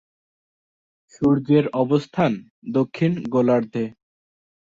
[1.13, 2.31] সূর্যের অবস্থান
[2.73, 3.85] দক্ষিণ গোলার্ধে।